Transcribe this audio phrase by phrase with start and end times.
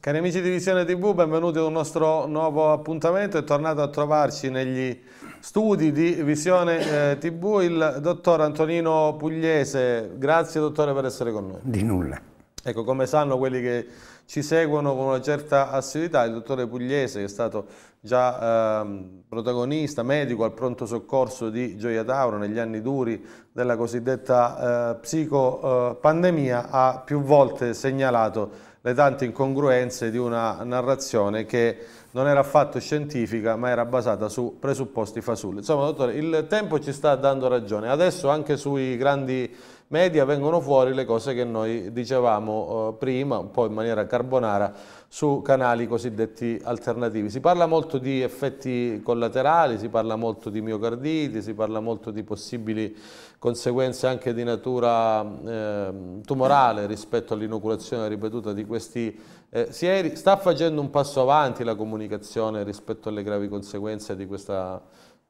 [0.00, 3.36] Cari amici di Visione TV, benvenuti ad un nostro nuovo appuntamento.
[3.36, 4.98] È tornato a trovarci negli
[5.40, 10.12] studi di Visione eh, TV il dottor Antonino Pugliese.
[10.16, 11.58] Grazie dottore per essere con noi.
[11.60, 12.18] Di nulla.
[12.62, 13.86] Ecco, come sanno quelli che
[14.24, 17.66] ci seguono con una certa assiduità, il dottore Pugliese che è stato
[18.00, 24.94] già ehm, protagonista, medico al pronto soccorso di Gioia Tauro negli anni duri della cosiddetta
[24.94, 31.78] eh, psicopandemia, ha più volte segnalato le tante incongruenze di una narrazione che
[32.12, 35.58] non era affatto scientifica ma era basata su presupposti fasulli.
[35.58, 37.88] Insomma, dottore, il tempo ci sta dando ragione.
[37.88, 39.54] Adesso anche sui grandi
[39.90, 44.72] media vengono fuori le cose che noi dicevamo eh, prima, un po' in maniera carbonara,
[45.08, 47.28] su canali cosiddetti alternativi.
[47.28, 52.22] Si parla molto di effetti collaterali, si parla molto di miocarditi, si parla molto di
[52.22, 52.96] possibili
[53.38, 59.18] conseguenze anche di natura eh, tumorale rispetto all'inoculazione ripetuta di questi
[59.50, 60.14] eh, sieri.
[60.14, 64.80] Sta facendo un passo avanti la comunicazione rispetto alle gravi conseguenze di questa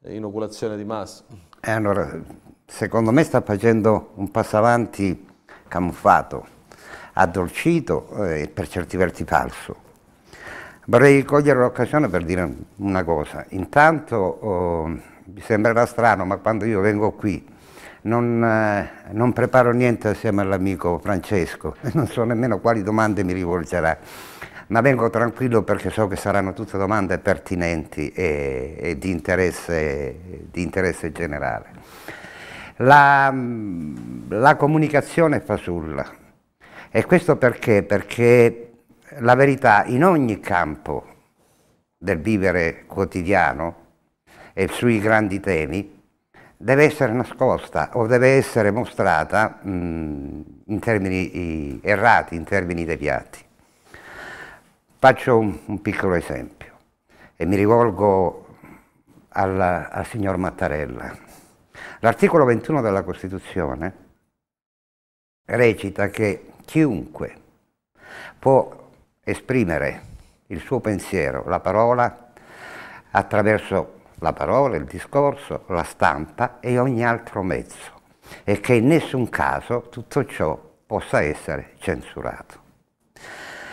[0.04, 1.25] inoculazione di massa?
[1.60, 2.21] E allora,
[2.70, 5.26] secondo me sta facendo un passo avanti
[5.66, 6.47] camuffato,
[7.14, 9.88] addolcito e per certi versi falso.
[10.86, 13.44] Vorrei cogliere l'occasione per dire una cosa.
[13.50, 14.98] Intanto oh,
[15.41, 17.44] sembrerà strano, ma quando io vengo qui
[18.03, 23.98] non, eh, non preparo niente assieme all'amico Francesco, non so nemmeno quali domande mi rivolgerà,
[24.69, 30.62] ma vengo tranquillo perché so che saranno tutte domande pertinenti e, e di, interesse, di,
[30.62, 32.19] interesse, generale.
[32.82, 36.10] La, la comunicazione fasulla
[36.91, 37.82] e questo perché?
[37.82, 38.72] Perché
[39.18, 41.04] la verità in ogni campo
[41.98, 43.88] del vivere quotidiano
[44.54, 46.00] e sui grandi temi
[46.56, 53.44] deve essere nascosta o deve essere mostrata mh, in termini errati, in termini deviati.
[54.98, 56.78] Faccio un, un piccolo esempio
[57.36, 58.56] e mi rivolgo
[59.28, 61.28] al, al signor Mattarella.
[62.03, 63.94] L'articolo 21 della Costituzione
[65.44, 67.34] recita che chiunque
[68.38, 68.88] può
[69.22, 70.03] esprimere
[70.47, 72.33] il suo pensiero, la parola,
[73.10, 78.00] attraverso la parola, il discorso, la stampa e ogni altro mezzo
[78.44, 82.62] e che in nessun caso tutto ciò possa essere censurato.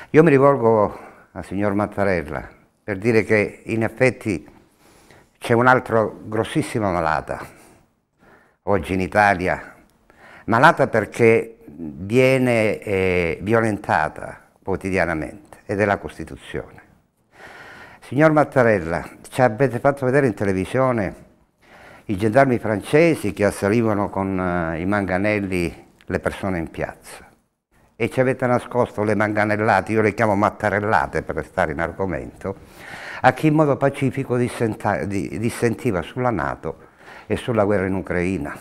[0.10, 1.00] Io mi rivolgo
[1.32, 2.46] al signor Mattarella
[2.84, 4.46] per dire che in effetti
[5.38, 7.56] c'è un altro grossissima malata
[8.70, 9.76] oggi in Italia,
[10.46, 16.82] malata perché viene eh, violentata quotidianamente ed è la Costituzione.
[18.02, 21.26] Signor Mattarella, ci avete fatto vedere in televisione
[22.06, 27.26] i gendarmi francesi che assalivano con uh, i manganelli le persone in piazza
[27.96, 32.56] e ci avete nascosto le manganellate, io le chiamo mattarellate per restare in argomento,
[33.22, 36.87] a chi in modo pacifico dissentiva sulla Nato
[37.27, 38.57] e sulla guerra in Ucraina.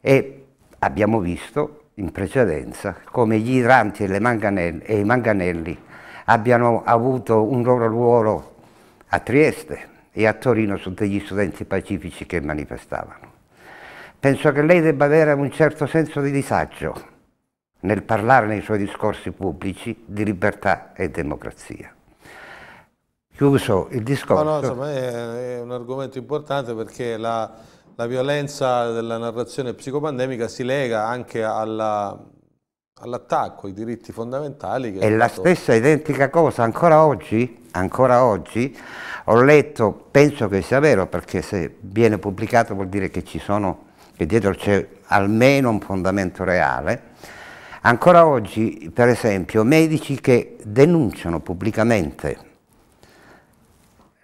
[0.00, 0.46] E
[0.80, 5.78] abbiamo visto in precedenza come gli idranti e, manganelli, e i manganelli
[6.24, 8.54] abbiano avuto un loro ruolo
[9.08, 13.30] a Trieste e a Torino su degli studenti pacifici che manifestavano.
[14.18, 17.10] Penso che lei debba avere un certo senso di disagio
[17.80, 21.92] nel parlare nei suoi discorsi pubblici di libertà e democrazia.
[23.42, 24.44] Chiuso il discorso.
[24.44, 27.52] No, no, insomma, è, è un argomento importante perché la,
[27.96, 32.16] la violenza della narrazione psicopandemica si lega anche alla
[33.02, 34.96] all'attacco ai diritti fondamentali.
[34.96, 35.40] è la fatto...
[35.40, 38.78] stessa identica cosa, ancora oggi, ancora oggi
[39.24, 43.86] ho letto, penso che sia vero, perché se viene pubblicato vuol dire che ci sono,
[44.16, 47.02] che dietro c'è almeno un fondamento reale,
[47.80, 52.50] ancora oggi per esempio medici che denunciano pubblicamente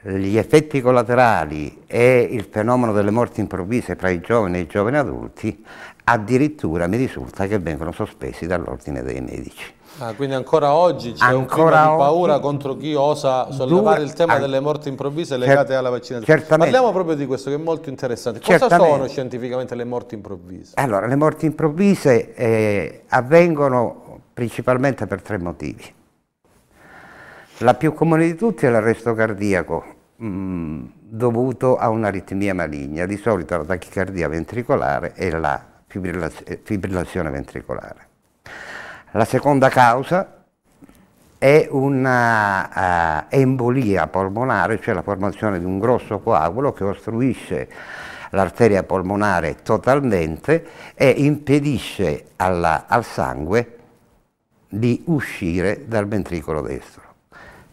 [0.02, 4.96] gli effetti collaterali e il fenomeno delle morti improvvise tra i giovani e i giovani
[4.96, 5.64] adulti,
[6.04, 9.74] addirittura mi risulta che vengono sospesi dall'ordine dei medici.
[10.00, 14.12] Ah, quindi ancora oggi c'è un clima di paura contro chi osa sollevare due, il
[14.12, 16.40] tema delle morti improvvise legate alla vaccinazione.
[16.42, 18.38] Parliamo proprio di questo che è molto interessante.
[18.38, 18.92] Cosa certamente.
[18.92, 20.74] sono scientificamente le morti improvvise?
[20.76, 25.96] Allora, le morti improvvise eh, avvengono principalmente per tre motivi.
[27.62, 29.84] La più comune di tutti è l'arresto cardiaco
[30.22, 38.06] mm, dovuto a un'aritmia maligna, di solito la tachicardia ventricolare e la fibrillazione ventricolare.
[39.10, 40.44] La seconda causa
[41.36, 47.68] è una uh, embolia polmonare, cioè la formazione di un grosso coagulo che ostruisce
[48.30, 50.64] l'arteria polmonare totalmente
[50.94, 53.78] e impedisce alla, al sangue
[54.68, 57.07] di uscire dal ventricolo destro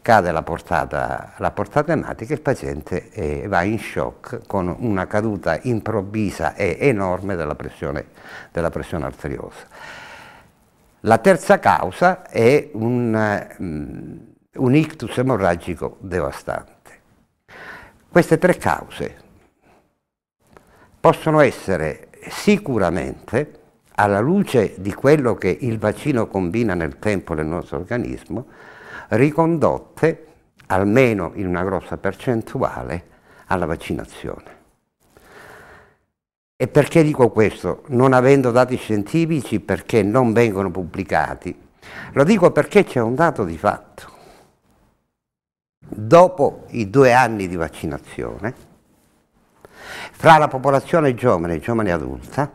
[0.05, 5.07] cade la portata, la portata ematica e il paziente eh, va in shock con una
[5.07, 8.09] caduta improvvisa e enorme della pressione,
[8.51, 9.65] della pressione arteriosa.
[10.99, 16.99] La terza causa è un, um, un ictus emorragico devastante.
[18.07, 19.15] Queste tre cause
[20.99, 23.59] possono essere sicuramente,
[23.95, 28.45] alla luce di quello che il vaccino combina nel tempo nel nostro organismo,
[29.09, 30.27] ricondotte,
[30.67, 33.13] almeno in una grossa percentuale,
[33.47, 34.63] alla vaccinazione.
[36.57, 37.83] E perché dico questo?
[37.87, 41.63] Non avendo dati scientifici, perché non vengono pubblicati.
[42.13, 44.13] Lo dico perché c'è un dato di fatto.
[45.87, 48.53] Dopo i due anni di vaccinazione,
[50.11, 52.49] fra la popolazione giovane e giovane adulta,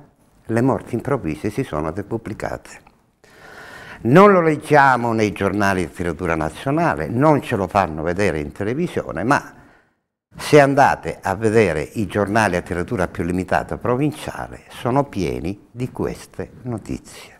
[0.46, 2.89] le morti improvvise si sono depubblicate.
[4.02, 9.24] Non lo leggiamo nei giornali di letteratura nazionale, non ce lo fanno vedere in televisione,
[9.24, 9.54] ma
[10.34, 16.50] se andate a vedere i giornali a letteratura più limitata provinciale, sono pieni di queste
[16.62, 17.38] notizie.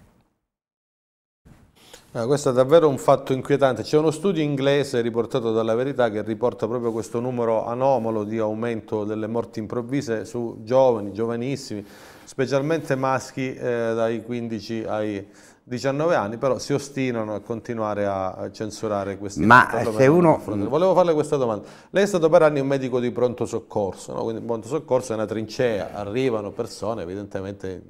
[2.13, 3.83] Ah, questo è davvero un fatto inquietante.
[3.83, 9.05] C'è uno studio inglese riportato dalla Verità che riporta proprio questo numero anomalo di aumento
[9.05, 11.87] delle morti improvvise su giovani, giovanissimi,
[12.25, 15.27] specialmente maschi eh, dai 15 ai
[15.71, 20.43] 19 anni, però si ostinano a continuare a censurare questi Ma se uno...
[20.45, 21.65] Volevo farle questa domanda.
[21.91, 24.23] Lei è stato per anni un medico di pronto soccorso, no?
[24.25, 27.85] quindi il pronto soccorso è una trincea, arrivano persone evidentemente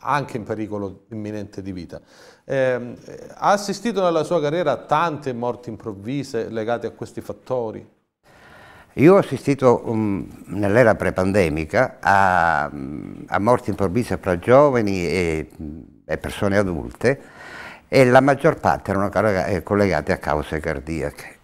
[0.00, 1.98] anche in pericolo imminente di vita.
[2.44, 7.88] Eh, ha assistito nella sua carriera a tante morti improvvise legate a questi fattori?
[8.94, 16.56] Io ho assistito um, nell'era prepandemica a, a morti improvvise fra giovani e e persone
[16.56, 17.20] adulte
[17.88, 19.10] e la maggior parte erano
[19.46, 21.36] eh, collegate a cause cardiache.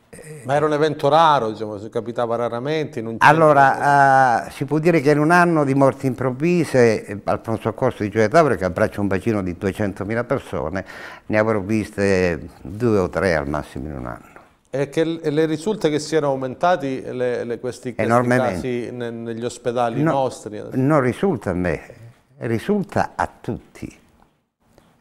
[0.45, 3.03] Ma era un evento raro, diciamo, si capitava raramente?
[3.19, 7.63] allora, uh, si può dire che in un anno di morti improvvise eh, al pronto
[7.63, 10.85] soccorso di Gioia Tavora, che abbraccia un bacino di 200.000 persone,
[11.27, 14.33] ne avrò viste due o tre al massimo in un anno.
[14.71, 20.03] E che le risulta che siano aumentati le, le, questi, questi casi ne, negli ospedali
[20.03, 20.61] no, nostri?
[20.73, 21.81] Non risulta a me,
[22.39, 24.03] risulta a tutti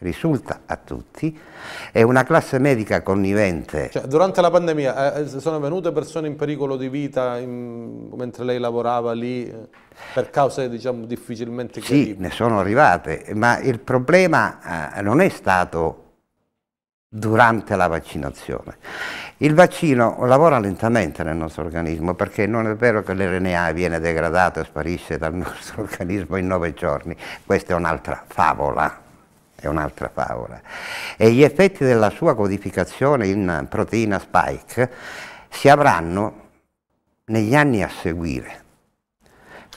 [0.04, 1.36] risulta a tutti,
[1.92, 3.90] è una classe medica connivente.
[3.92, 8.44] Cioè, durante la pandemia eh, eh sono venute persone in pericolo di vita in, mentre
[8.44, 9.68] lei lavorava lì eh,
[10.14, 12.16] per cause diciamo, difficilmente chiaribili?
[12.16, 16.02] Sì, ne sono arrivate, ma il problema eh, non è stato
[17.08, 18.78] durante la vaccinazione.
[19.38, 24.60] Il vaccino lavora lentamente nel nostro organismo perché non è vero che l'RNA viene degradato
[24.60, 29.03] e sparisce dal nostro organismo in nove giorni, questa è un'altra favola
[29.68, 30.62] è un'altra favola.
[31.18, 34.92] E gli effetti della sua codificazione in proteina spike
[35.50, 36.42] si avranno
[37.26, 38.62] negli anni a seguire.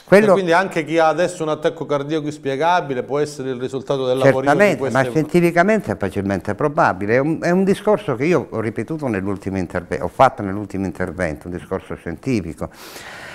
[0.07, 0.31] Quello...
[0.33, 4.53] quindi anche chi ha adesso un attacco cardiaco inspiegabile può essere il risultato del lavoro
[4.53, 4.97] di queste...
[4.97, 7.15] ma scientificamente è facilmente probabile.
[7.15, 11.47] È un, è un discorso che io ho ripetuto nell'ultimo intervento, ho fatto nell'ultimo intervento,
[11.49, 12.69] un discorso scientifico,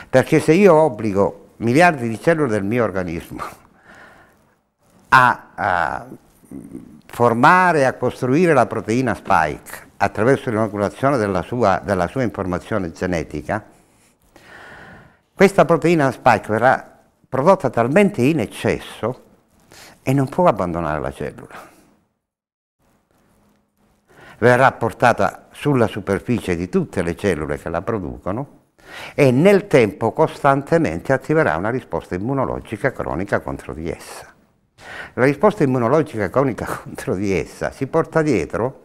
[0.08, 3.42] perché se io obbligo miliardi di cellule del mio organismo
[5.10, 6.06] a, a
[7.06, 11.44] formare a costruire la proteina spike attraverso l'inoculazione della
[11.82, 13.64] della sua informazione genetica,
[15.34, 19.24] questa proteina spike verrà prodotta talmente in eccesso
[20.02, 21.70] e non può abbandonare la cellula.
[24.42, 28.60] verrà portata sulla superficie di tutte le cellule che la producono
[29.14, 34.31] e nel tempo costantemente attiverà una risposta immunologica cronica contro di essa.
[35.14, 38.84] La risposta immunologica cronica contro di essa si porta dietro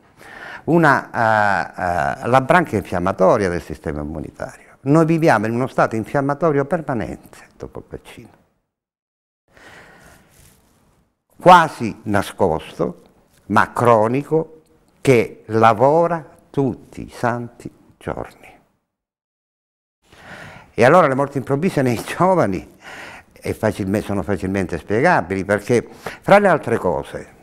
[0.66, 4.78] una, uh, uh, la branca infiammatoria del sistema immunitario.
[4.82, 8.30] Noi viviamo in uno stato infiammatorio permanente dopo il vaccino,
[11.40, 13.02] quasi nascosto,
[13.48, 14.62] ma cronico,
[15.02, 18.56] che lavora tutti i santi giorni.
[20.74, 22.76] E allora le morti improvvise nei giovani
[23.54, 25.88] facilmente, sono facilmente spiegabili perché,
[26.22, 27.36] fra le altre cose,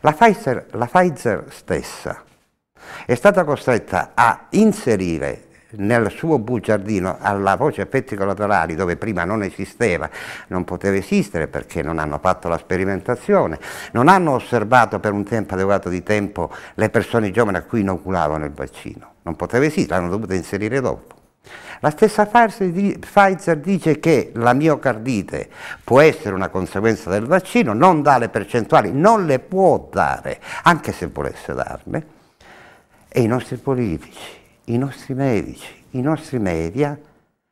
[0.00, 2.22] la Pfizer, la Pfizer stessa
[3.06, 9.42] è stata costretta a inserire nel suo bugiardino alla voce effetti collaterali dove prima non
[9.42, 10.08] esisteva,
[10.48, 13.58] non poteva esistere perché non hanno fatto la sperimentazione,
[13.92, 18.44] non hanno osservato per un tempo adeguato di tempo le persone giovani a cui inoculavano
[18.44, 21.21] il vaccino, non poteva esistere, l'hanno dovuto inserire dopo.
[21.80, 25.50] La stessa Pfizer dice che la miocardite
[25.82, 30.92] può essere una conseguenza del vaccino, non dà le percentuali, non le può dare, anche
[30.92, 32.06] se volesse darle,
[33.08, 36.98] e i nostri politici i nostri medici, i nostri media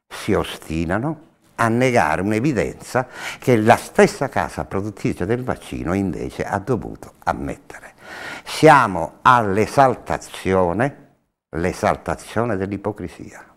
[0.07, 7.15] si ostinano a negare un'evidenza che la stessa casa produttrice del vaccino invece ha dovuto
[7.25, 7.95] ammettere.
[8.45, 11.09] Siamo all'esaltazione,
[11.51, 13.50] l'esaltazione dell'ipocrisia.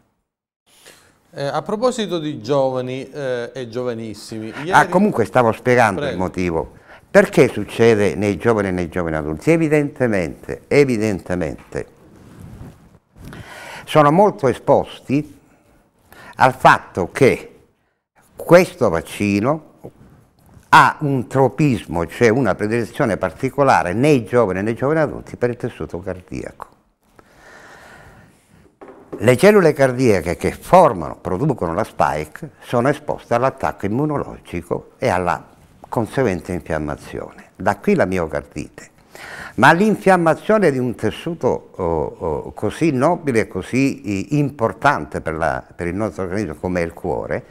[1.35, 4.53] Eh, a proposito di giovani eh, e giovanissimi...
[4.55, 4.71] Ieri...
[4.71, 6.13] Ah, comunque stavo spiegando Prego.
[6.13, 6.71] il motivo.
[7.09, 9.49] Perché succede nei giovani e nei giovani adulti?
[9.49, 11.87] Evidentemente, evidentemente,
[13.85, 15.39] sono molto esposti
[16.35, 17.55] al fatto che
[18.35, 19.71] questo vaccino
[20.69, 25.57] ha un tropismo, cioè una predilezione particolare nei giovani e nei giovani adulti per il
[25.57, 26.72] tessuto cardiaco.
[29.17, 35.45] Le cellule cardiache che formano, producono la spike sono esposte all'attacco immunologico e alla
[35.87, 37.51] conseguente infiammazione.
[37.55, 38.89] Da qui la miocardite.
[39.55, 45.85] Ma l'infiammazione di un tessuto oh, oh, così nobile e così importante per, la, per,
[45.85, 47.45] il nostro organismo come il cuore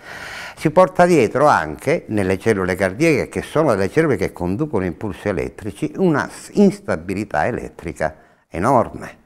[0.56, 5.92] si porta dietro anche nelle cellule cardiache, che sono le cellule che conducono impulsi elettrici,
[5.96, 8.16] una instabilità elettrica
[8.48, 9.20] enorme.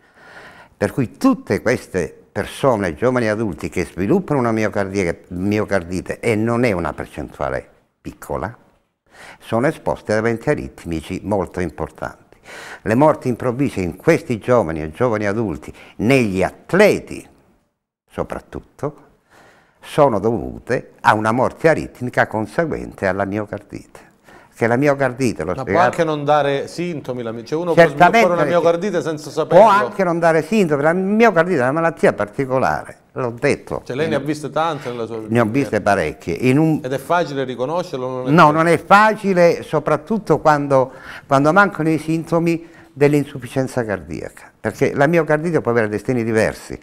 [0.77, 6.93] Per cui tutte queste persone, giovani adulti, che sviluppano una miocardite e non è una
[6.93, 7.67] percentuale
[7.99, 8.55] piccola,
[9.39, 12.37] sono esposte ad eventi aritmici molto importanti.
[12.83, 17.27] Le morti improvvise in questi giovani e giovani adulti, negli atleti
[18.07, 19.05] soprattutto,
[19.81, 24.06] sono dovute a una morte aritmica conseguente alla miocardite
[24.57, 25.73] che la miocardite lo Ma spiegato.
[25.73, 29.63] può anche non dare sintomi, cioè uno può sviluppare una miocardite senza saperlo.
[29.63, 33.83] Può anche non dare sintomi, la miocardite è una malattia particolare, l'ho detto.
[33.85, 35.29] Cioè lei ne ha viste tante nella sua vita?
[35.31, 36.39] Ne ho viste parecchie.
[36.57, 36.81] Un...
[36.83, 38.23] Ed è facile riconoscerlo?
[38.23, 40.91] Non no, non è facile, soprattutto quando,
[41.27, 46.81] quando mancano i sintomi dell'insufficienza cardiaca, perché la miocardite può avere destini diversi,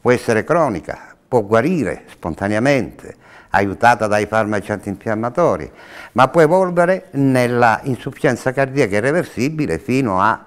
[0.00, 3.16] può essere cronica, può guarire spontaneamente,
[3.56, 5.70] aiutata dai farmaci antinfiammatori,
[6.12, 10.38] ma può evolvere nella insufficienza cardiaca irreversibile fino a,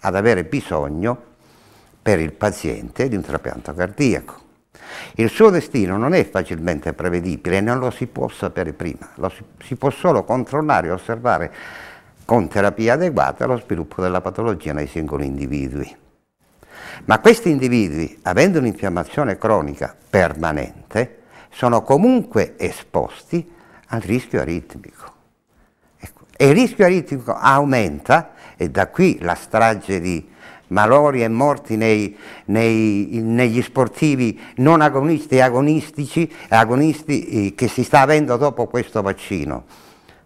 [0.00, 1.16] ad avere bisogno
[2.02, 4.44] per il paziente di un trapianto cardiaco.
[5.14, 9.42] Il suo destino non è facilmente prevedibile non lo si può sapere prima, lo si,
[9.64, 11.54] si può solo controllare e osservare
[12.24, 15.96] con terapia adeguata lo sviluppo della patologia nei singoli individui.
[17.04, 21.24] Ma questi individui, avendo un'infiammazione cronica permanente,
[21.56, 23.50] sono comunque esposti
[23.86, 25.10] al rischio aritmico.
[25.98, 26.26] Ecco.
[26.36, 30.28] E il rischio aritmico aumenta, e da qui la strage di
[30.66, 32.14] malori e morti nei,
[32.46, 39.00] nei, negli sportivi non agonisti e agonistici, agonisti eh, che si sta avendo dopo questo
[39.00, 39.64] vaccino,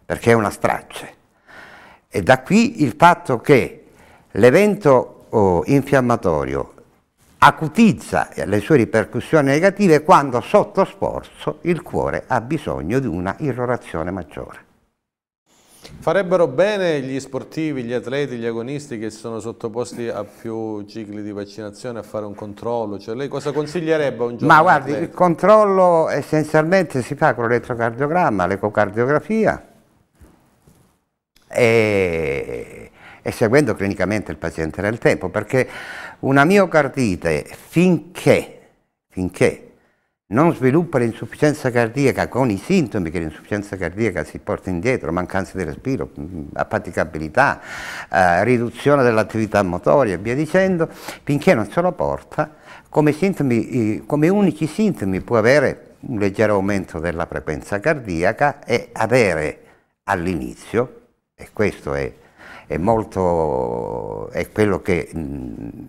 [0.05, 1.15] perché è una strage.
[2.09, 3.85] E da qui il fatto che
[4.33, 6.75] l'evento oh, infiammatorio
[7.43, 14.11] acutizza le sue ripercussioni negative quando sotto sforzo il cuore ha bisogno di una irrorazione
[14.11, 14.69] maggiore.
[16.01, 21.33] Farebbero bene gli sportivi, gli atleti, gli agonisti che sono sottoposti a più cicli di
[21.33, 22.99] vaccinazione a fare un controllo?
[22.99, 25.11] Cioè lei cosa consiglierebbe a un giovane Ma guardi, atleta?
[25.11, 29.67] il controllo essenzialmente si fa con l'elettrocardiogramma, l'ecocardiografia
[31.49, 32.91] e,
[33.23, 35.69] e seguendo clinicamente il paziente nel tempo, perché
[36.21, 38.61] una miocardite finché,
[39.09, 39.71] finché
[40.31, 45.65] non sviluppa l'insufficienza cardiaca con i sintomi che l'insufficienza cardiaca si porta indietro, mancanza di
[45.65, 46.11] respiro,
[46.53, 47.61] affaticabilità,
[48.11, 52.55] eh, riduzione dell'attività motoria e via dicendo, finché non se lo porta,
[52.89, 59.59] come, sintomi, come unici sintomi può avere un leggero aumento della frequenza cardiaca e avere
[60.05, 61.01] all'inizio,
[61.35, 62.13] e questo è,
[62.71, 65.89] è, molto, è quello che mh,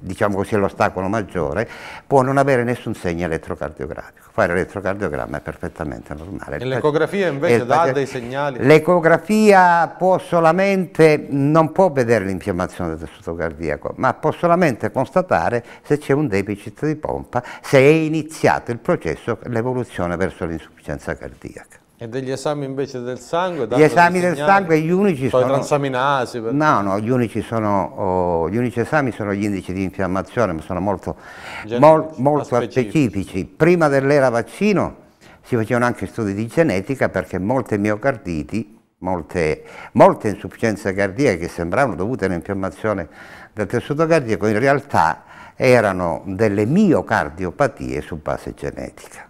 [0.00, 1.68] diciamo così, è l'ostacolo maggiore,
[2.06, 4.30] può non avere nessun segno elettrocardiografico.
[4.32, 6.56] Fare l'elettrocardiogramma è perfettamente normale.
[6.56, 8.64] E l'ecografia invece dà dei segnali?
[8.64, 15.98] L'ecografia può solamente, non può vedere l'infiammazione del tessuto cardiaco, ma può solamente constatare se
[15.98, 21.84] c'è un deficit di pompa, se è iniziato il processo, l'evoluzione verso l'insufficienza cardiaca.
[21.98, 23.66] E degli esami invece del sangue?
[23.68, 25.44] Gli esami del sangue, gli unici sono...
[25.44, 26.40] i transaminasi?
[26.40, 26.52] Per...
[26.52, 30.60] No, no, gli unici, sono, oh, gli unici, esami sono gli indici di infiammazione, ma
[30.60, 31.16] sono molto,
[31.78, 33.46] mol, molto specifici.
[33.46, 35.04] Prima dell'era vaccino
[35.40, 41.96] si facevano anche studi di genetica perché molte miocarditi, molte, molte insufficienze cardiache che sembravano
[41.96, 43.08] dovute all'infiammazione
[43.54, 45.22] del tessuto cardiaco, in realtà
[45.56, 49.26] erano delle miocardiopatie su base genetica.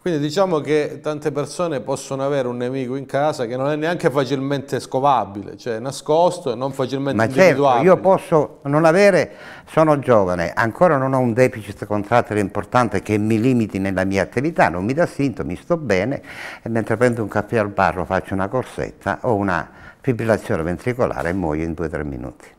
[0.00, 4.08] Quindi diciamo che tante persone possono avere un nemico in casa che non è neanche
[4.08, 7.84] facilmente scovabile, cioè nascosto e non facilmente Ma individuabile.
[7.84, 9.32] Certo, io posso non avere,
[9.66, 14.70] sono giovane, ancora non ho un deficit contrattere importante che mi limiti nella mia attività,
[14.70, 16.22] non mi dà sintomi, sto bene
[16.62, 21.32] e mentre prendo un caffè al bar faccio una corsetta o una fibrillazione ventricolare e
[21.34, 22.58] muoio in due o tre minuti.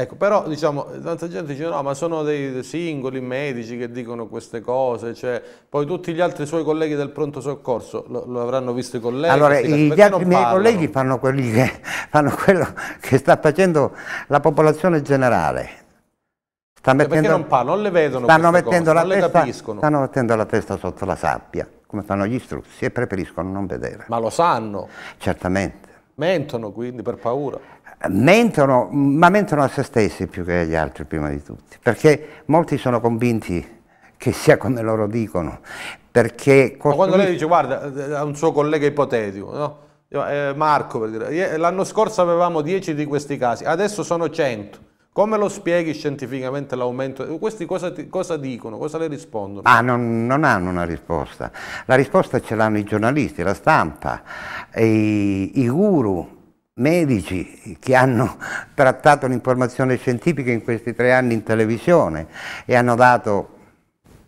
[0.00, 4.62] Ecco, però diciamo, tanta gente dice no, ma sono dei singoli medici che dicono queste
[4.62, 8.96] cose, cioè, poi tutti gli altri suoi colleghi del pronto soccorso lo, lo avranno visto
[8.96, 9.28] i colleghi.
[9.28, 12.66] Allora, gli altri miei colleghi fanno, che, fanno, quello
[12.98, 13.94] che sta facendo
[14.28, 15.68] la popolazione generale.
[16.72, 20.34] Sta mettendo, perché non parlano, non le vedono stanno mettendo, cose, la testa, stanno mettendo
[20.34, 24.06] la testa sotto la sabbia, come fanno gli struzzi, e preferiscono non vedere.
[24.08, 24.88] Ma lo sanno?
[25.18, 25.88] Certamente.
[26.14, 27.58] Mentono quindi per paura?
[28.08, 32.78] Mentono, ma mentono a se stessi più che agli altri prima di tutti, perché molti
[32.78, 33.78] sono convinti
[34.16, 35.60] che sia come loro dicono,
[36.10, 36.78] perché...
[36.82, 39.78] Ma quando lei dice, guarda, a un suo collega ipotetico, no?
[40.08, 44.88] eh, Marco per dire, l'anno scorso avevamo 10 di questi casi, adesso sono 100.
[45.12, 47.26] Come lo spieghi scientificamente l'aumento?
[47.38, 48.78] Questi cosa, cosa, dicono?
[48.78, 49.62] Cosa le rispondono?
[49.64, 51.50] Ah, non, non, hanno una risposta.
[51.86, 54.22] La risposta ce l'hanno i giornalisti, la stampa,
[54.76, 56.39] i, i guru,
[56.80, 58.36] medici che hanno
[58.74, 62.26] trattato l'informazione scientifica in questi tre anni in televisione
[62.64, 63.58] e hanno dato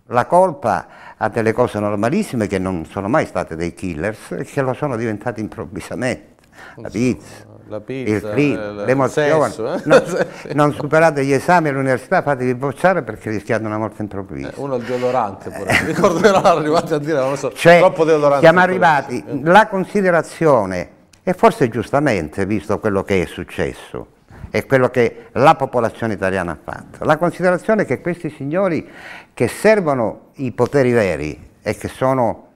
[0.06, 0.86] la colpa
[1.16, 4.96] a delle cose normalissime che non sono mai state dei killers e che lo sono
[4.96, 6.30] diventate improvvisamente.
[6.76, 9.54] La pizza, la pizza il free, l'emozione.
[9.54, 9.80] Eh?
[9.86, 10.02] Non,
[10.52, 14.50] non, superate gli esami all'università, fatevi bocciare perché rischiate una morte improvvisa.
[14.50, 15.84] Eh, uno il deodorante pure.
[15.86, 18.44] Ricordo che non arrivati a dire, non so, cioè, troppo deodorante.
[18.44, 25.28] Siamo arrivati, la considerazione e forse giustamente, visto quello che è successo e quello che
[25.32, 27.04] la popolazione italiana ha fatto.
[27.04, 28.88] La considerazione che questi signori
[29.32, 32.54] che servono i poteri veri e che sono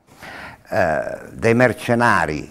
[0.68, 2.50] eh, dei mercenari,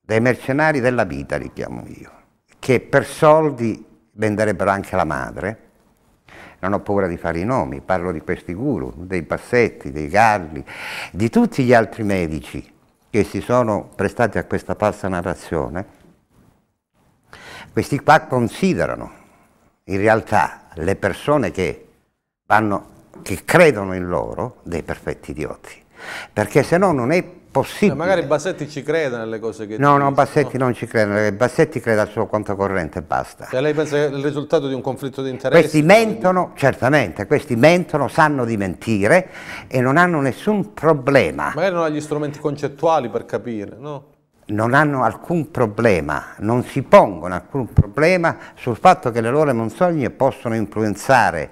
[0.00, 2.10] dei mercenari della vita li chiamo io,
[2.58, 5.58] che per soldi venderebbero anche la madre,
[6.60, 10.64] non ho paura di fare i nomi, parlo di questi guru, dei Passetti, dei Galli,
[11.10, 12.69] di tutti gli altri medici
[13.10, 15.98] che si sono prestati a questa falsa narrazione,
[17.72, 19.12] questi qua considerano
[19.84, 21.88] in realtà le persone che,
[22.46, 25.84] vanno, che credono in loro dei perfetti idioti,
[26.32, 27.96] perché se no non è possibile.
[27.96, 30.64] Ma magari Bassetti ci crede nelle cose che No, no, Bassetti no.
[30.64, 33.48] non ci crede, Bassetti crede al suo conto corrente e basta.
[33.50, 35.60] Cioè lei pensa che è il risultato di un conflitto di interessi?
[35.60, 36.60] Questi mentono, quindi...
[36.60, 39.28] certamente, questi mentono, sanno di mentire
[39.66, 41.52] e non hanno nessun problema.
[41.54, 44.04] Magari non hanno gli strumenti concettuali per capire, no?
[44.50, 50.10] non hanno alcun problema, non si pongono alcun problema sul fatto che le loro menzogne
[50.10, 51.50] possono influenzare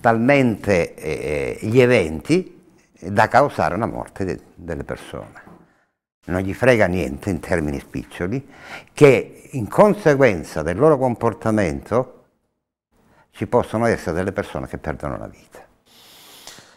[0.00, 2.61] talmente eh, gli eventi
[3.10, 5.50] da causare una morte de delle persone.
[6.24, 8.48] Non gli frega niente in termini spiccioli
[8.92, 12.24] che in conseguenza del loro comportamento
[13.32, 15.58] ci possono essere delle persone che perdono la vita.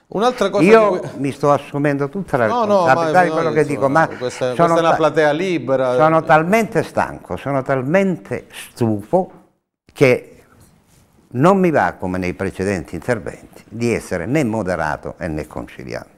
[0.07, 1.09] Un'altra cosa Io cui...
[1.17, 4.73] mi sto assumendo tutta la no, responsabilità no, di quello che dico, ma questa, sono
[4.73, 5.95] questa è una platea libera.
[5.95, 9.31] Sono talmente stanco, sono talmente stufo
[9.91, 10.43] che
[11.29, 16.14] non mi va, come nei precedenti interventi, di essere né moderato né conciliante.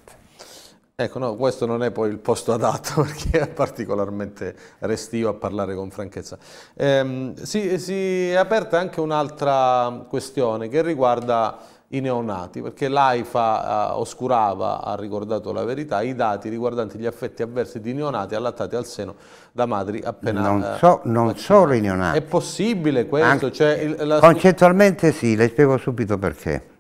[1.00, 5.76] Ecco, no, questo non è poi il posto adatto perché è particolarmente restio a parlare
[5.76, 6.40] con franchezza.
[6.74, 14.00] Ehm, si, si, è aperta anche un'altra questione che riguarda i neonati, perché l'AIFA uh,
[14.00, 18.88] oscurava, ha ricordato la verità, i dati riguardanti gli effetti avversi di neonati allattati al
[18.88, 19.14] seno
[19.52, 22.18] da madri appena Non, so, non solo i neonati.
[22.18, 23.30] È possibile questo?
[23.30, 24.18] Anche, cioè, il, la...
[24.18, 26.76] Concettualmente sì, le spiego subito perché.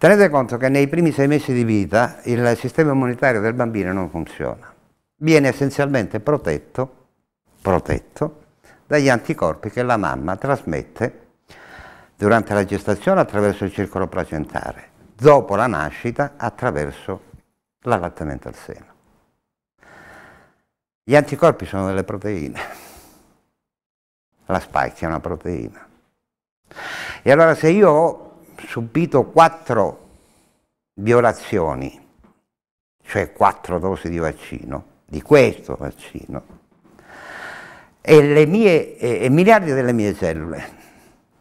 [0.00, 4.08] Tenete conto che nei primi sei mesi di vita il sistema immunitario del bambino non
[4.08, 4.72] funziona.
[5.16, 7.08] Viene essenzialmente protetto,
[7.60, 8.44] protetto
[8.86, 11.26] dagli anticorpi che la mamma trasmette
[12.16, 17.24] durante la gestazione attraverso il circolo placentare, dopo la nascita attraverso
[17.80, 18.86] l'allattamento al seno.
[21.04, 22.58] Gli anticorpi sono delle proteine,
[24.46, 25.86] la spike è una proteina.
[27.20, 28.29] E allora se io ho
[28.66, 30.08] subito quattro
[30.94, 32.08] violazioni,
[33.02, 36.58] cioè quattro dosi di vaccino, di questo vaccino,
[38.00, 40.78] e, le mie, e, e miliardi delle mie cellule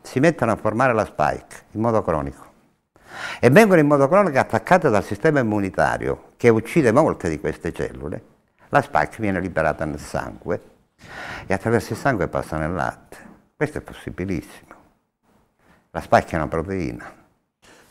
[0.02, 2.48] si mettono a formare la spike in modo cronico
[3.40, 8.24] e vengono in modo cronico attaccate dal sistema immunitario che uccide molte di queste cellule,
[8.70, 10.62] la spike viene liberata nel sangue
[11.46, 13.18] e attraverso il sangue passa nel latte.
[13.56, 14.79] Questo è possibilissimo.
[15.92, 17.18] La una proteina.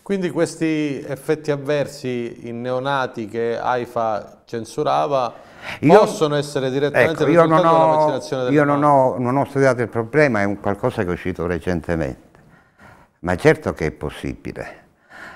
[0.03, 5.35] Quindi questi effetti avversi in neonati che AIFA censurava
[5.81, 9.45] io, possono essere direttamente ecco, io non ho, vaccinazione del Io non ho, non ho,
[9.45, 12.39] studiato il problema, è un qualcosa che è uscito recentemente,
[13.21, 14.87] ma certo che è possibile.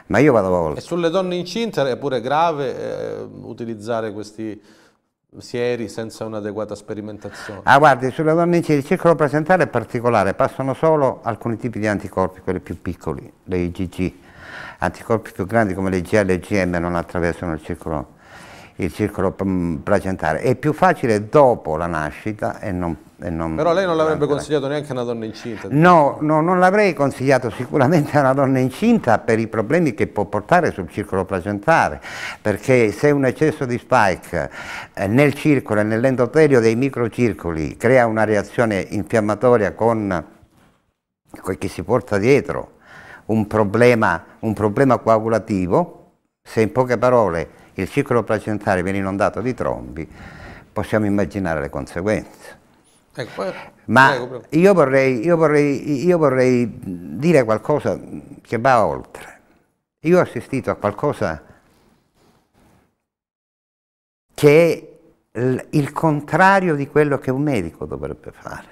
[0.06, 4.60] Ma io vado a E sulle donne incinte è pure grave eh, utilizzare questi
[5.38, 7.60] sieri senza un'adeguata sperimentazione?
[7.64, 11.86] Ah, guardi, sulle donne incinte il circolo placentale è particolare, passano solo alcuni tipi di
[11.86, 14.12] anticorpi, quelli più piccoli, le IgG.
[14.78, 18.20] Anticorpi più grandi come le IgL e le IgM non attraversano il circolo
[18.76, 20.40] il circolo mm, placentare.
[20.40, 22.96] È più facile dopo la nascita e non,
[23.30, 25.68] non Però lei non l'avrebbe consigliato neanche a una donna incinta?
[25.70, 30.24] No, no non l'avrei consigliato sicuramente a una donna incinta per i problemi che può
[30.24, 32.00] portare sul circolo placentare,
[32.40, 34.50] perché se un eccesso di spike
[34.94, 40.24] eh, nel circolo e nell'endotelio dei microcircoli crea una reazione infiammatoria con,
[41.58, 42.80] che si porta dietro
[43.26, 45.98] un problema, un problema coagulativo,
[46.42, 50.08] se in poche parole il circolo placentare viene inondato di trombi,
[50.72, 52.60] possiamo immaginare le conseguenze.
[53.14, 53.52] Ecco,
[53.86, 54.46] Ma prego, prego.
[54.50, 57.98] Io, vorrei, io, vorrei, io vorrei dire qualcosa
[58.40, 59.40] che va oltre.
[60.00, 61.42] Io ho assistito a qualcosa
[64.34, 64.98] che
[65.30, 65.38] è
[65.70, 68.68] il contrario di quello che un medico dovrebbe fare.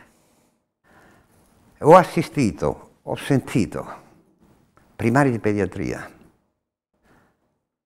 [1.80, 3.98] Ho assistito, ho sentito
[4.96, 6.18] primari di pediatria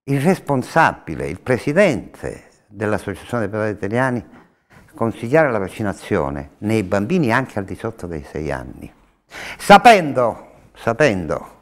[0.04, 4.24] il responsabile, il presidente dell'Associazione dei Pediatri Italiani
[4.94, 8.92] consigliare la vaccinazione nei bambini anche al di sotto dei sei anni,
[9.58, 11.52] sapendo, sapendo,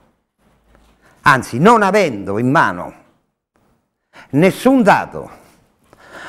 [1.23, 2.95] anzi non avendo in mano
[4.31, 5.31] nessun dato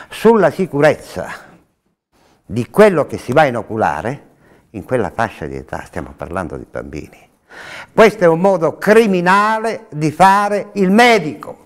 [0.09, 1.51] sulla sicurezza
[2.45, 4.31] di quello che si va a inoculare
[4.71, 7.29] in quella fascia di età, stiamo parlando di bambini.
[7.93, 11.63] Questo è un modo criminale di fare il medico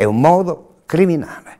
[0.00, 1.58] è un modo criminale.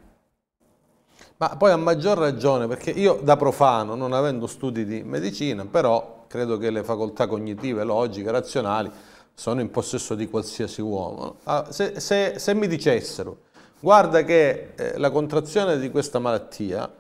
[1.40, 6.26] Ma poi a maggior ragione, perché io da profano, non avendo studi di medicina, però
[6.28, 8.90] credo che le facoltà cognitive, logiche, razionali
[9.32, 11.36] sono in possesso di qualsiasi uomo.
[11.44, 13.38] Ah, se, se, se mi dicessero,
[13.80, 16.92] guarda che eh, la contrazione di questa malattia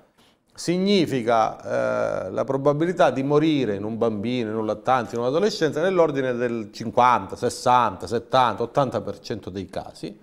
[0.54, 5.82] significa eh, la probabilità di morire in un bambino, in un lattante, in un adolescente
[5.82, 10.18] nell'ordine del 50, 60, 70, 80% dei casi,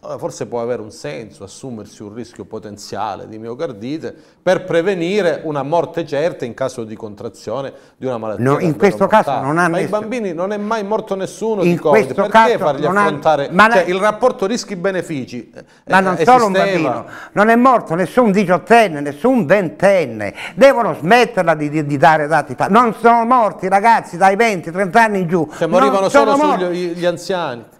[0.00, 5.64] allora forse può avere un senso assumersi un rischio potenziale di miocardite per prevenire una
[5.64, 8.44] morte certa in caso di contrazione di una malattia.
[8.44, 9.24] No, in questo mortale.
[9.24, 12.30] caso non ha Ma i bambini non è mai morto nessuno in di Covid, perché
[12.30, 13.70] caso fargli affrontare ha...
[13.70, 15.50] cioè, il rapporto rischi-benefici?
[15.52, 16.38] Eh, ma non esisteva.
[16.38, 21.96] solo un bambino, non è morto nessun diciottenne, nessun ventenne, devono smetterla di, di, di
[21.96, 25.48] dare dati, non sono morti ragazzi dai 20-30 anni in giù.
[25.56, 27.76] Cioè morivano solo sugli, gli anziani.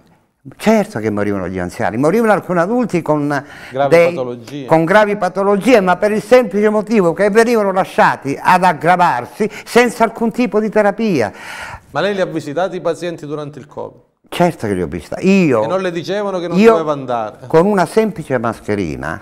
[0.57, 3.27] Certo che morivano gli anziani, morivano alcuni adulti con
[3.71, 4.67] gravi, dei, patologie.
[4.67, 10.31] con gravi patologie, ma per il semplice motivo che venivano lasciati ad aggravarsi senza alcun
[10.31, 11.33] tipo di terapia.
[11.91, 14.01] Ma lei li ha visitati i pazienti durante il Covid?
[14.29, 15.29] Certo che li ho visitati.
[15.29, 17.47] Io, e non le dicevano che non doveva andare?
[17.47, 19.21] Con una semplice mascherina,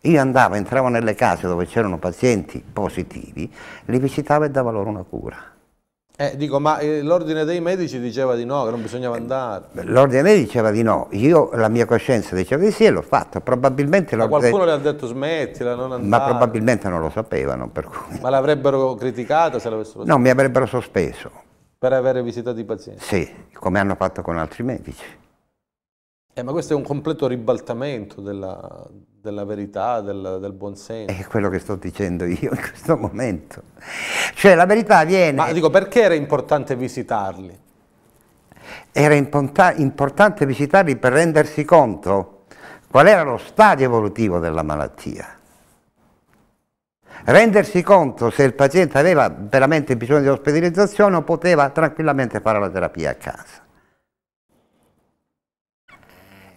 [0.00, 3.52] io andavo, entravo nelle case dove c'erano pazienti positivi,
[3.84, 5.36] li visitavo e davo loro una cura.
[6.14, 9.64] Eh, dico, ma eh, l'ordine dei medici diceva di no, che non bisognava andare.
[9.84, 13.02] L'ordine dei medici diceva di no, io la mia coscienza diceva di sì e l'ho
[13.02, 14.14] fatto, probabilmente...
[14.14, 16.24] Ma qualcuno le ha detto smettila, non andare.
[16.24, 18.20] Ma probabilmente non lo sapevano, per cui...
[18.20, 21.30] Ma l'avrebbero criticata se l'avessero No, mi avrebbero sospeso.
[21.78, 23.02] Per avere visitato i pazienti?
[23.02, 25.04] Sì, come hanno fatto con altri medici.
[26.34, 28.86] Eh, ma questo è un completo ribaltamento della,
[29.22, 31.14] della verità, del, del buonsenso.
[31.14, 33.62] È quello che sto dicendo io in questo momento.
[34.34, 35.36] Cioè la verità viene...
[35.36, 37.56] Ma dico, perché era importante visitarli?
[38.90, 42.46] Era importante visitarli per rendersi conto
[42.90, 45.36] qual era lo stadio evolutivo della malattia
[47.24, 52.68] rendersi conto se il paziente aveva veramente bisogno di ospedalizzazione o poteva tranquillamente fare la
[52.68, 53.60] terapia a casa.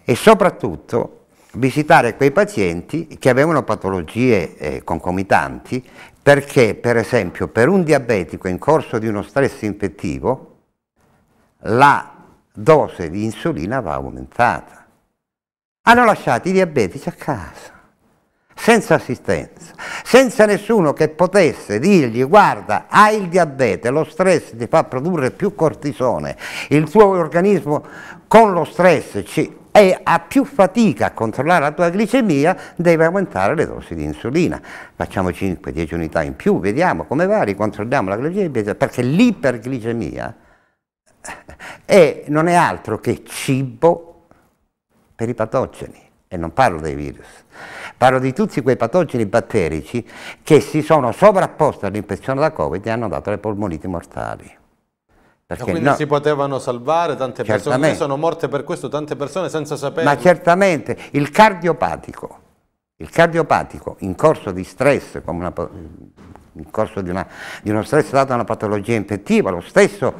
[0.04, 1.15] E soprattutto
[1.56, 5.84] visitare quei pazienti che avevano patologie eh, concomitanti
[6.22, 10.54] perché per esempio per un diabetico in corso di uno stress infettivo
[11.60, 12.14] la
[12.52, 14.86] dose di insulina va aumentata.
[15.82, 17.74] Hanno lasciato i diabetici a casa
[18.58, 24.84] senza assistenza, senza nessuno che potesse dirgli guarda hai il diabete, lo stress ti fa
[24.84, 26.36] produrre più cortisone,
[26.70, 27.84] il tuo organismo
[28.26, 33.54] con lo stress ci, è, ha più fatica a controllare la tua glicemia, deve aumentare
[33.54, 34.58] le dosi di insulina.
[34.94, 40.36] Facciamo 5-10 unità in più, vediamo come va, ricontrolliamo la glicemia, perché l'iperglicemia
[41.84, 44.28] è, non è altro che cibo
[45.14, 47.44] per i patogeni, e non parlo dei virus.
[47.98, 50.06] Parlo di tutti quei patogeni batterici
[50.42, 54.55] che si sono sovrapposti all'infezione da Covid e hanno dato le polmoniti mortali.
[55.46, 59.76] Perché quindi no, si potevano salvare tante persone, sono morte per questo tante persone senza
[59.76, 60.04] sapere.
[60.04, 62.38] Ma certamente il cardiopatico,
[62.96, 65.52] il cardiopatico in corso di stress, una,
[66.54, 67.26] in corso di, una,
[67.62, 70.12] di uno stress dato da una patologia infettiva, lo stesso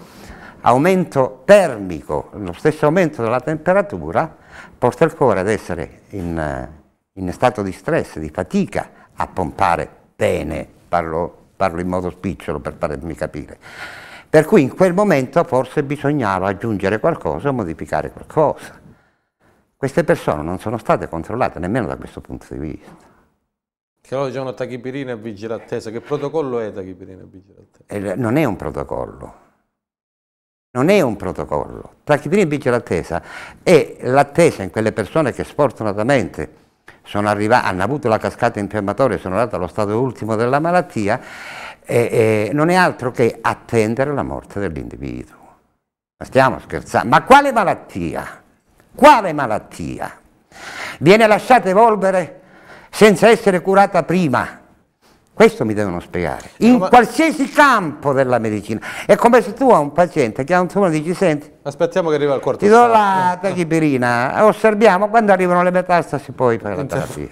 [0.60, 4.32] aumento termico, lo stesso aumento della temperatura,
[4.78, 6.68] porta il cuore ad essere in
[7.16, 12.76] in stato di stress, di fatica a pompare bene, parlo, parlo in modo spicciolo per
[12.78, 13.58] farmi capire.
[14.28, 18.80] Per cui in quel momento forse bisognava aggiungere qualcosa o modificare qualcosa.
[19.76, 22.96] Queste persone non sono state controllate nemmeno da questo punto di vista.
[24.00, 25.90] Che loro dicevano tachipirina e vigile attesa.
[25.90, 28.12] Che protocollo è tachipirina e vigile attesa?
[28.12, 29.34] Eh, non è un protocollo.
[30.70, 31.94] Non è un protocollo.
[32.04, 33.22] Tachipirina e vigile attesa
[33.62, 36.64] è l'attesa in quelle persone che sfortunatamente
[37.12, 41.20] hanno avuto la cascata infiammatoria, sono arrivati allo stato ultimo della malattia,
[41.86, 45.36] e, e non è altro che attendere la morte dell'individuo.
[46.18, 48.42] Ma stiamo scherzando, ma quale malattia?
[48.94, 50.18] Quale malattia?
[50.98, 52.40] Viene lasciata evolvere
[52.90, 54.60] senza essere curata prima.
[55.32, 56.50] Questo mi devono spiegare.
[56.58, 58.80] In no, qualsiasi campo della medicina.
[59.04, 62.14] È come se tu a un paziente che ha un tumore dici, senti, aspettiamo che
[62.14, 62.64] arriva il corto.
[62.64, 67.28] Ti do la tachipirina, osserviamo, quando arrivano le metastasi poi fai la terapia.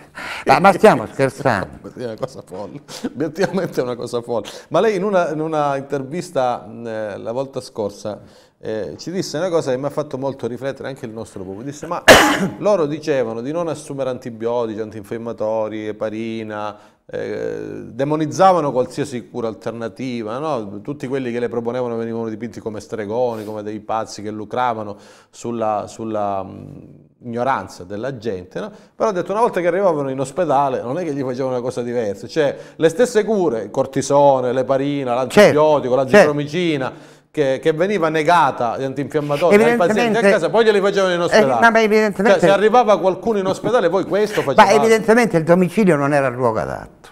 [0.46, 1.92] Ma, ma stiamo scherzando.
[1.94, 4.48] È una cosa folle, obiettivamente è una cosa folle.
[4.68, 8.20] Ma lei in una, in una intervista eh, la volta scorsa
[8.58, 11.64] eh, ci disse una cosa che mi ha fatto molto riflettere anche il nostro pubblico.
[11.64, 12.02] Disse, ma
[12.58, 20.80] loro dicevano di non assumere antibiotici, antinfiammatori, eparina, eh, demonizzavano qualsiasi cura alternativa, no?
[20.80, 24.96] tutti quelli che le proponevano venivano dipinti come stregoni, come dei pazzi che lucravano
[25.30, 28.70] sulla, sulla mh, ignoranza della gente, no?
[28.94, 31.62] però ho detto una volta che arrivavano in ospedale non è che gli facevano una
[31.62, 38.08] cosa diversa, cioè le stesse cure, cortisone, l'eparina, l'antibiotico, certo, l'azitromicina, certo che, che, veniva
[38.10, 41.78] negata gli antinfiammatori ai pazienti a casa, poi glieli facevano in eh, ospedale.
[41.80, 44.62] Eh, evidentemente, cioè, se arrivava qualcuno in ospedale, poi questo faceva.
[44.62, 47.08] Ma evidentemente il domicilio non era il luogo adatto.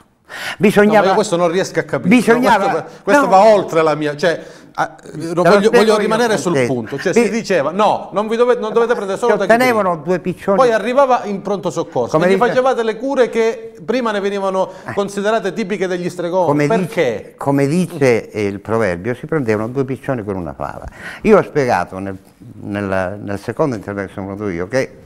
[0.58, 1.00] Bisognava...
[1.00, 2.14] No, io questo non riesco a capire.
[2.14, 2.70] Bisognava...
[2.70, 3.28] questo, questo no.
[3.28, 4.16] va oltre la mia...
[4.16, 4.40] Cioè,
[4.74, 4.96] Ah,
[5.34, 6.72] voglio, voglio rimanere sul sentito.
[6.72, 10.56] punto, cioè si diceva no, non, dovete, non dovete prendere solo tenevano due piccioni.
[10.56, 14.94] Poi arrivava in pronto soccorso, come dice, facevate le cure che prima ne venivano eh.
[14.94, 16.46] considerate tipiche degli stregoni.
[16.46, 17.16] Come Perché?
[17.16, 20.86] Dice, come dice il proverbio, si prendevano due piccioni con una fava.
[21.22, 22.16] Io ho spiegato nel,
[22.60, 24.96] nel, nel secondo intervento che sono venuto io che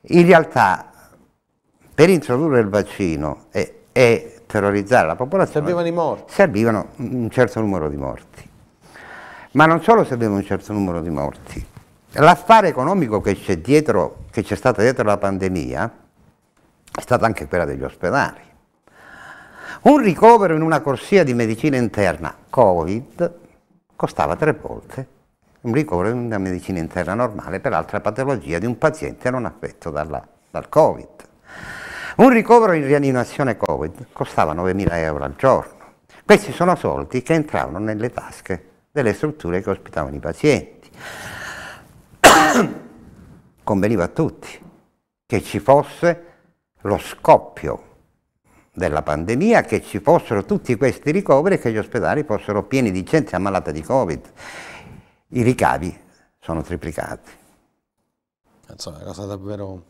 [0.00, 0.90] in realtà
[1.94, 6.32] per introdurre il vaccino e, e terrorizzare la popolazione servivano i morti.
[6.32, 8.48] Servivano un certo numero di morti.
[9.52, 11.66] Ma non solo serviva un certo numero di morti,
[12.12, 15.92] l'affare economico che c'è dietro, che c'è stato dietro la pandemia,
[16.94, 18.40] è stata anche quella degli ospedali.
[19.82, 23.34] Un ricovero in una corsia di medicina interna Covid
[23.96, 25.08] costava tre volte
[25.62, 29.90] un ricovero in una medicina interna normale per altra patologia di un paziente non affetto
[29.90, 31.08] dalla, dal Covid.
[32.18, 35.92] Un ricovero in rianimazione Covid costava 9.000 euro al giorno.
[36.24, 40.90] Questi sono soldi che entravano nelle tasche delle strutture che ospitavano i pazienti.
[43.62, 44.48] Conveniva a tutti
[45.26, 46.24] che ci fosse
[46.80, 47.84] lo scoppio
[48.72, 53.04] della pandemia che ci fossero tutti questi ricoveri e che gli ospedali fossero pieni di
[53.04, 54.32] gente ammalata di Covid.
[55.28, 55.96] I ricavi
[56.40, 57.30] sono triplicati.
[58.70, 59.82] Insomma, è una cosa davvero,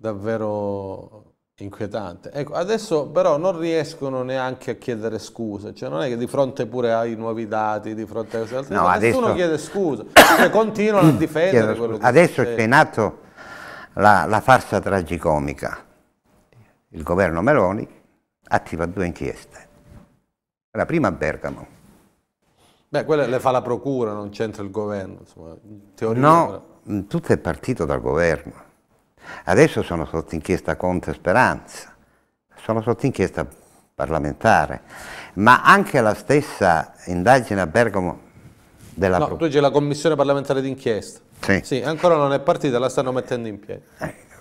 [0.00, 2.30] davvero inquietante.
[2.32, 6.64] Ecco, adesso però non riescono neanche a chiedere scuse, cioè non è che di fronte
[6.66, 10.04] pure ai nuovi dati, di fronte a queste altre No, cose, adesso- nessuno chiede scusa,
[10.36, 13.18] cioè, continuano a difendere quello che Adesso c'è in atto
[13.94, 15.84] la, la farsa tragicomica.
[16.92, 17.86] Il governo Meloni
[18.48, 19.68] attiva due inchieste.
[20.72, 21.66] La prima a Bergamo.
[22.88, 26.20] Beh, quelle le fa la procura, non c'entra il governo, insomma, in teoria.
[26.22, 26.64] No,
[27.06, 28.68] tutto è partito dal governo.
[29.44, 31.92] Adesso sono sotto inchiesta Conte Speranza,
[32.56, 33.46] sono sotto inchiesta
[33.94, 34.82] parlamentare,
[35.34, 38.20] ma anche la stessa indagine a Bergamo
[38.94, 41.20] della No, tu c'è la commissione parlamentare d'inchiesta.
[41.40, 41.60] Sì.
[41.62, 43.82] Sì, ancora non è partita, la stanno mettendo in piedi.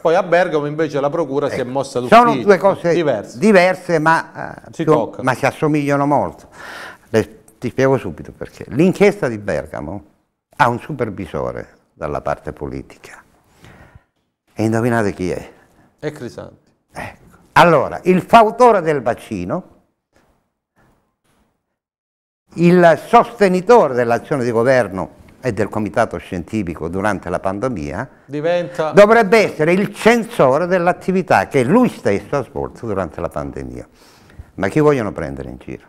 [0.01, 2.21] Poi a Bergamo invece la procura si è mossa d'ufficio.
[2.21, 3.37] Sono due cose diverse.
[3.37, 6.47] diverse, ma, eh, Si più- ma si assomigliano molto.
[7.09, 8.65] Le- ti spiego subito perché.
[8.69, 10.03] L'inchiesta di Bergamo
[10.55, 13.21] ha un supervisore dalla parte politica.
[14.59, 15.51] E indovinate chi è?
[15.99, 16.69] E Crisanti.
[16.91, 17.37] Ecco.
[17.53, 19.63] Allora, il fautore del vaccino,
[22.55, 28.91] il sostenitore dell'azione di governo e del comitato scientifico durante la pandemia, Diventa...
[28.91, 33.87] dovrebbe essere il censore dell'attività che lui stesso ha svolto durante la pandemia.
[34.55, 35.87] Ma chi vogliono prendere in giro?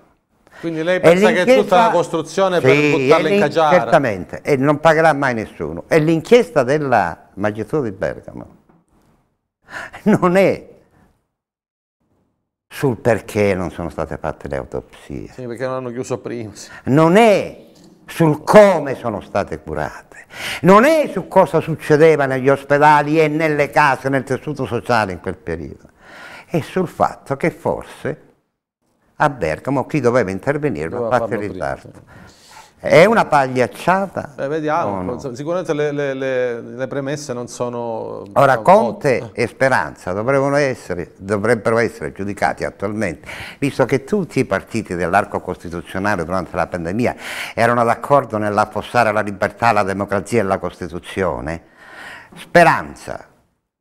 [0.61, 3.77] Quindi lei pensa che è tutta una costruzione per Sì, buttarla e in caciara?
[3.77, 5.87] Certamente, e non pagherà mai nessuno.
[5.89, 8.59] E l'inchiesta della magistratura di Bergamo
[10.05, 10.69] non è
[12.73, 16.55] sul perché non sono state fatte le autopsie, Sì, perché non hanno chiuso prima.
[16.55, 16.69] sì.
[16.85, 17.67] non è
[18.07, 20.27] sul come sono state curate,
[20.63, 25.37] non è su cosa succedeva negli ospedali e nelle case, nel tessuto sociale in quel
[25.37, 25.89] periodo,
[26.47, 28.23] è sul fatto che forse
[29.17, 32.03] a Bergamo chi doveva intervenire lo Doveva ha fatto in farlo prima, ritardo.
[32.83, 34.33] È una pagliacciata?
[34.37, 35.35] Beh, vediamo, No, no.
[35.35, 38.23] sicuramente le, le- le- le premesse non sono...
[38.33, 39.31] Ora sono Conte ottime.
[39.35, 46.25] e Speranza dovrebbero essere, dovrebbero essere giudicati attualmente, visto che tutti i partiti dell'arco costituzionale
[46.25, 47.17] durante la pandemia
[47.55, 51.63] erano d'accordo nell'affossare la libertà, la democrazia e la Costituzione,
[52.35, 53.27] Speranza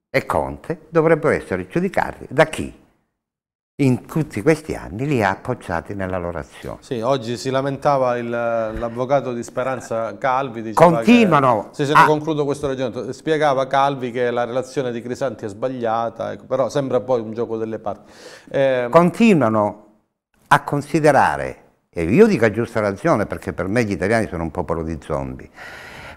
[0.09, 2.77] e Conte dovrebbero essere giudicati da chi
[3.81, 6.77] in tutti questi anni li ha appoggiati nella loro azione.
[6.81, 10.61] Sì, oggi si lamentava il- l'avvocato di Speranza Calvi.
[10.61, 13.13] diceva Continuano Che, sì, se ne a- concludo questo ragionamento.
[13.13, 17.55] Spiegava Calvi che la relazione di Crisanti è sbagliata, ecco, però sembra poi un gioco
[17.55, 18.11] delle parti.
[18.49, 19.85] Eh, continuano
[20.47, 21.57] a considerare,
[21.89, 24.97] e io dico a giusta ragione perché per me gli italiani sono un popolo di
[25.01, 25.49] zombie,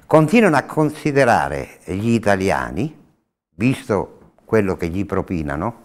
[0.06, 2.98] continuano a considerare gli italiani,
[3.54, 5.81] visto quello che gli propinano,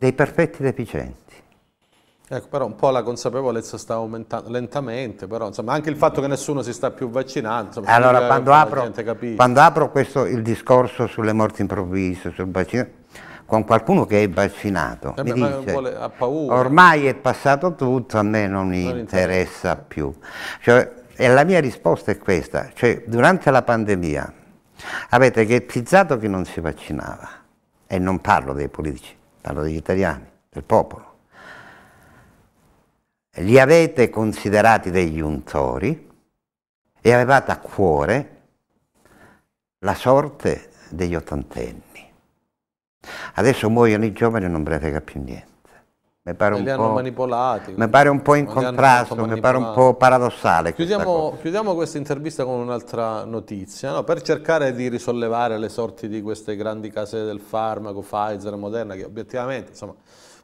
[0.00, 1.34] dei perfetti deficienti.
[2.26, 6.26] ecco, però un po' la consapevolezza sta aumentando lentamente, però insomma anche il fatto che
[6.26, 8.90] nessuno si sta più vaccinando, insomma, Allora, quando la apro,
[9.36, 12.86] quando apro questo, il discorso sulle morti improvvise, sul vaccino,
[13.44, 16.54] con qualcuno che è vaccinato, Eh mi beh, ma dice, vuole- ha paura.
[16.54, 20.10] ormai è passato tutto, a me non, Non interessa più.
[20.62, 24.32] Cioè, e la mia risposta è questa, cioè, durante la pandemia
[25.10, 27.28] avete ghettizzato chi non si vaccinava,
[27.86, 31.08] e non parlo dei politici, parlo degli italiani, del popolo.
[33.34, 36.08] Li avete considerati degli untori
[37.00, 38.40] e avevate a cuore
[39.78, 42.12] la sorte degli ottantenni.
[43.34, 45.49] Adesso muoiono i giovani e non frega più niente.
[46.22, 47.72] Mi pare un po', manipolati.
[47.74, 50.74] mi pare un po' in contrasto, mi pare un po' paradossale.
[50.74, 51.40] questa Chiudiamo, cosa.
[51.40, 54.04] chiudiamo questa intervista con un'altra notizia, no?
[54.04, 59.04] per cercare di risollevare le sorti di queste grandi case del farmaco, Pfizer, Moderna, che
[59.04, 59.94] obiettivamente, insomma,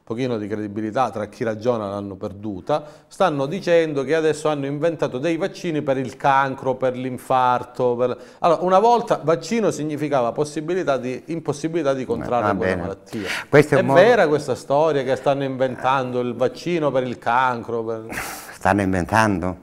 [0.07, 5.35] pochino di credibilità tra chi ragiona l'hanno perduta, stanno dicendo che adesso hanno inventato dei
[5.35, 7.93] vaccini per il cancro, per l'infarto.
[7.97, 8.17] Per...
[8.39, 12.81] Allora, una volta vaccino significava possibilità di, impossibilità di contrarre Va quella bene.
[12.83, 13.27] malattia.
[13.49, 17.83] Questo è è modo- vera questa storia che stanno inventando il vaccino per il cancro?
[17.83, 18.05] per-
[18.55, 19.57] Stanno inventando?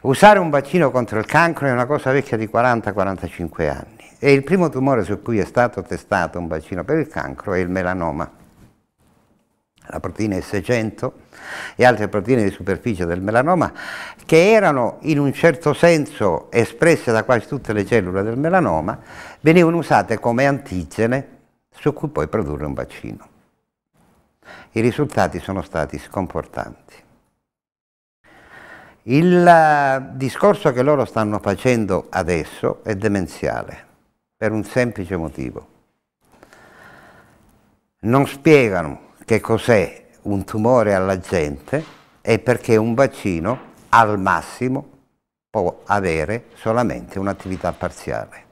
[0.00, 4.42] Usare un vaccino contro il cancro è una cosa vecchia di 40-45 anni e il
[4.42, 8.28] primo tumore su cui è stato testato un vaccino per il cancro è il melanoma.
[9.92, 11.10] La proteina S100
[11.76, 13.70] e altre proteine di superficie del melanoma
[14.24, 18.98] che erano in un certo senso espresse da quasi tutte le cellule del melanoma
[19.40, 21.28] venivano usate come antigene
[21.70, 23.28] su cui poi produrre un vaccino.
[24.72, 26.94] I risultati sono stati sconfortanti.
[29.04, 33.84] Il discorso che loro stanno facendo adesso è demenziale,
[34.34, 35.66] per un semplice motivo.
[38.00, 41.84] Non spiegano che cos'è un tumore alla gente
[42.20, 44.88] è perché un vaccino al massimo
[45.50, 48.44] può avere solamente un'attività parziale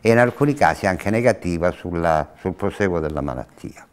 [0.00, 3.86] e in alcuni casi anche negativa sulla, sul proseguo della malattia.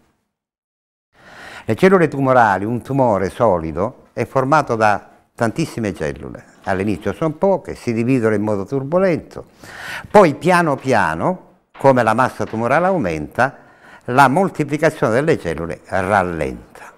[1.65, 6.43] Le cellule tumorali, un tumore solido, è formato da tantissime cellule.
[6.63, 9.45] All'inizio sono poche, si dividono in modo turbolento,
[10.11, 13.57] poi piano piano, come la massa tumorale aumenta,
[14.05, 16.91] la moltiplicazione delle cellule rallenta.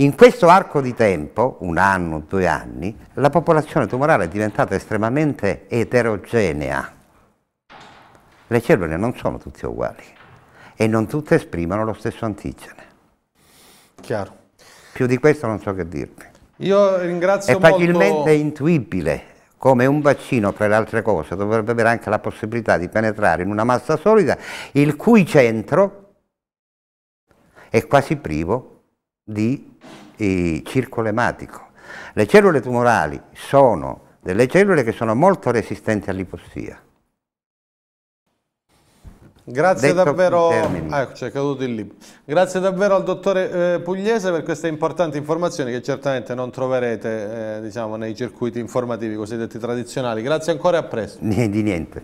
[0.00, 5.66] In questo arco di tempo, un anno, due anni, la popolazione tumorale è diventata estremamente
[5.68, 6.92] eterogenea.
[8.48, 10.04] Le cellule non sono tutte uguali
[10.76, 12.84] e non tutte esprimono lo stesso antigene.
[13.98, 14.44] Chiaro.
[14.92, 16.24] Più di questo non so che dirvi.
[16.58, 18.30] Io ringrazio È facilmente molto...
[18.30, 19.34] intuibile
[19.66, 23.50] come un vaccino, tra le altre cose, dovrebbe avere anche la possibilità di penetrare in
[23.50, 24.38] una massa solida
[24.74, 26.14] il cui centro
[27.68, 28.82] è quasi privo
[29.24, 29.76] di
[30.14, 31.70] eh, circolo ematico.
[32.12, 36.80] Le cellule tumorali sono delle cellule che sono molto resistenti all'ipossia.
[39.48, 41.96] Grazie davvero, ah, ecco, c'è caduto il libro.
[42.24, 47.60] Grazie davvero al dottore eh, Pugliese per queste importanti informazioni che certamente non troverete eh,
[47.60, 50.22] diciamo, nei circuiti informativi cosiddetti tradizionali.
[50.22, 51.18] Grazie ancora e a presto.
[51.22, 52.02] Di niente.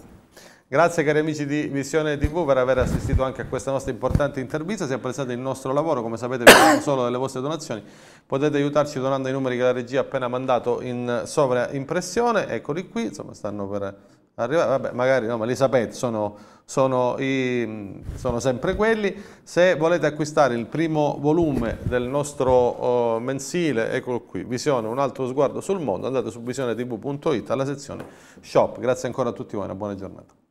[0.68, 4.86] Grazie cari amici di Visione TV per aver assistito anche a questa nostra importante intervista,
[4.86, 7.82] se apprezzate il nostro lavoro, come sapete viviamo solo delle vostre donazioni,
[8.24, 13.06] potete aiutarci donando i numeri che la regia ha appena mandato in sovraimpressione, eccoli qui,
[13.06, 13.94] insomma stanno per
[14.36, 20.06] arrivare, vabbè magari no, ma li sapete, sono, sono, i, sono sempre quelli, se volete
[20.06, 25.80] acquistare il primo volume del nostro oh, mensile, eccolo qui, Visione, un altro sguardo sul
[25.80, 28.04] mondo, andate su visionetv.it alla sezione
[28.40, 30.41] shop, grazie ancora a tutti voi, una buona giornata.